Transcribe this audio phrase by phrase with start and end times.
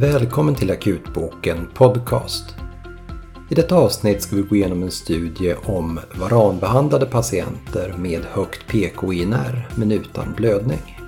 [0.00, 2.54] Välkommen till Akutboken Podcast.
[3.50, 9.68] I detta avsnitt ska vi gå igenom en studie om varanbehandlade patienter med högt PKINR
[9.76, 11.00] men utan blödning.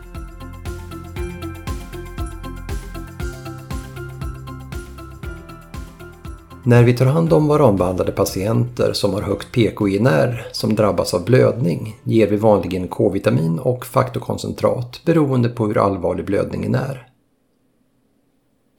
[6.64, 12.00] När vi tar hand om varanbehandlade patienter som har högt PKINR som drabbas av blödning
[12.02, 17.07] ger vi vanligen K-vitamin och faktorkoncentrat beroende på hur allvarlig blödningen är.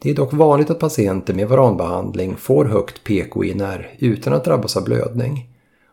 [0.01, 4.83] Det är dock vanligt att patienter med varanbehandling får högt PKINR utan att drabbas av
[4.83, 5.49] blödning.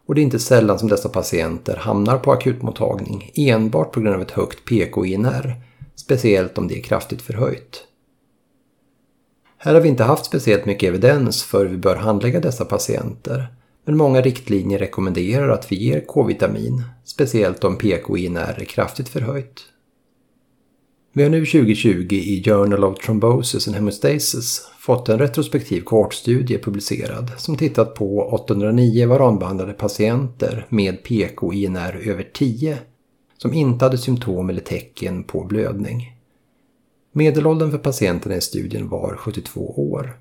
[0.07, 4.23] Och det är inte sällan som dessa patienter hamnar på akutmottagning enbart på grund av
[4.23, 5.55] ett högt PKINR,
[5.95, 7.83] speciellt om det är kraftigt förhöjt.
[9.59, 13.47] Här har vi inte haft speciellt mycket evidens för hur vi bör handlägga dessa patienter,
[13.85, 19.65] men många riktlinjer rekommenderar att vi ger K-vitamin, speciellt om PKINR är kraftigt förhöjt.
[21.17, 27.31] Vi har nu 2020 i Journal of Thrombosis and Hemostasis fått en retrospektiv kohortstudie publicerad
[27.37, 32.79] som tittat på 809 varanbehandlade patienter med PK-INR över 10
[33.39, 36.17] som inte hade symptom eller tecken på blödning.
[37.13, 40.19] Medelåldern för patienterna i studien var 72 år.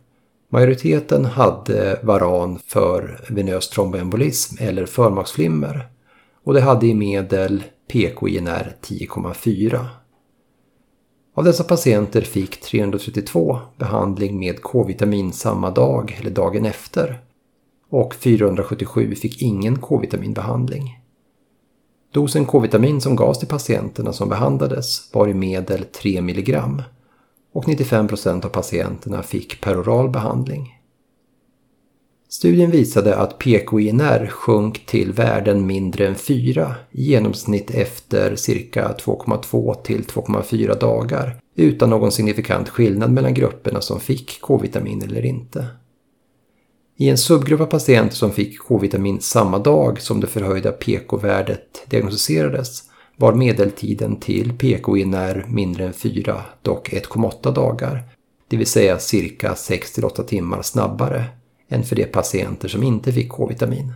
[0.49, 5.87] Majoriteten hade varan för venös tromboembolism eller förmaksflimmer
[6.43, 9.85] och det hade i medel PK-INR 10,4
[11.35, 17.19] av dessa patienter fick 332 behandling med K-vitamin samma dag eller dagen efter
[17.89, 20.99] och 477 fick ingen K-vitaminbehandling.
[22.11, 26.61] Dosen K-vitamin som gavs till patienterna som behandlades var i medel 3 mg
[27.53, 30.79] och 95% av patienterna fick peroral behandling.
[32.35, 39.81] Studien visade att PKINR sjönk till värden mindre än 4 i genomsnitt efter cirka 2,2
[39.83, 45.67] till 2,4 dagar utan någon signifikant skillnad mellan grupperna som fick K-vitamin eller inte.
[46.97, 52.83] I en subgrupp av patienter som fick K-vitamin samma dag som det förhöjda PK-värdet diagnostiserades
[53.17, 58.03] var medeltiden till PKINR mindre än 4, dock 1,8 dagar,
[58.47, 61.25] det vill säga cirka 6-8 timmar snabbare
[61.69, 63.93] än för de patienter som inte fick K-vitamin.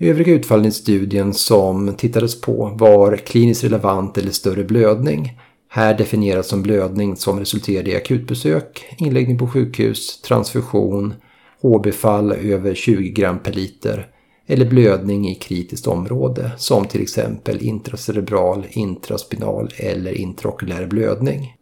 [0.00, 5.40] Övriga utfallen i studien som tittades på var kliniskt relevant eller större blödning.
[5.68, 11.14] Här definieras som blödning som resulterade i akutbesök, inläggning på sjukhus, transfusion,
[11.62, 14.06] HB-fall över 20 gram per liter
[14.46, 21.54] eller blödning i kritiskt område som till exempel intracerebral, intraspinal eller intraokulär blödning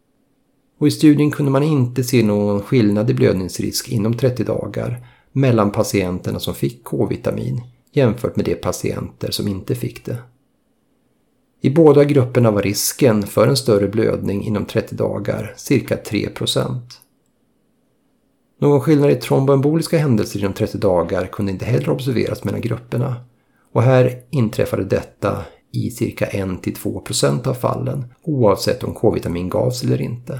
[0.77, 5.71] och i studien kunde man inte se någon skillnad i blödningsrisk inom 30 dagar mellan
[5.71, 7.61] patienterna som fick K-vitamin
[7.91, 10.17] jämfört med de patienter som inte fick det.
[11.61, 16.79] I båda grupperna var risken för en större blödning inom 30 dagar cirka 3%
[18.59, 23.15] Någon skillnad i tromboemboliska händelser inom 30 dagar kunde inte heller observeras mellan grupperna
[23.73, 30.39] och här inträffade detta i cirka 1-2% av fallen oavsett om K-vitamin gavs eller inte.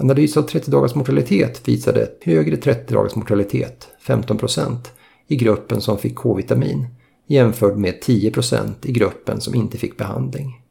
[0.00, 4.76] Analys av 30 dagars mortalitet visade högre 30 dagars mortalitet, 15%,
[5.26, 6.86] i gruppen som fick K-vitamin
[7.26, 10.62] jämfört med 10% i gruppen som inte fick behandling.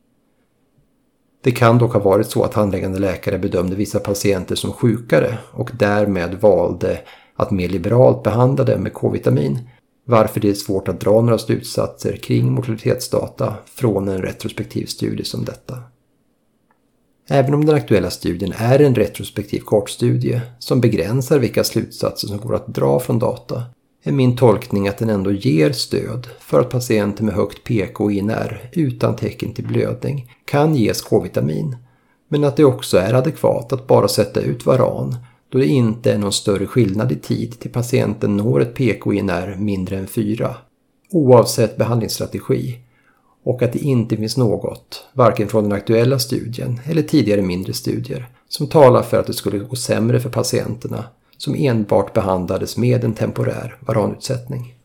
[1.43, 5.71] Det kan dock ha varit så att handläggande läkare bedömde vissa patienter som sjukare och
[5.79, 6.99] därmed valde
[7.35, 9.59] att mer liberalt behandla dem med K-vitamin
[10.05, 15.45] varför det är svårt att dra några slutsatser kring mortalitetsdata från en retrospektiv studie som
[15.45, 15.83] detta.
[17.29, 22.55] Även om den aktuella studien är en retrospektiv kortstudie som begränsar vilka slutsatser som går
[22.55, 23.63] att dra från data
[24.03, 29.15] är min tolkning att den ändå ger stöd för att patienter med högt PK-INR utan
[29.15, 31.75] tecken till blödning kan ges K-vitamin
[32.27, 35.15] men att det också är adekvat att bara sätta ut varan
[35.49, 39.97] då det inte är någon större skillnad i tid till patienten når ett PK-INR mindre
[39.97, 40.55] än 4
[41.11, 42.79] oavsett behandlingsstrategi
[43.47, 48.29] och att det inte finns något, varken från den aktuella studien eller tidigare mindre studier,
[48.49, 51.03] som talar för att det skulle gå sämre för patienterna
[51.37, 54.76] som enbart behandlades med en temporär varanutsättning.